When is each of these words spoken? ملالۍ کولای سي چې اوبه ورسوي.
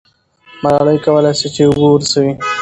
ملالۍ 0.63 0.97
کولای 1.05 1.33
سي 1.39 1.47
چې 1.55 1.61
اوبه 1.67 1.87
ورسوي. 1.91 2.33